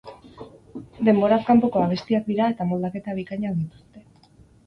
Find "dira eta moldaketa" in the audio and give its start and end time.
2.31-3.15